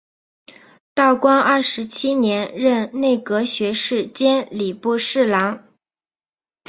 [0.95, 5.63] 道光二十七年任内阁学士兼礼部侍郎。